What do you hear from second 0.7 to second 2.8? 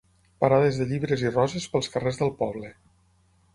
de llibres i roses pels carrers del poble.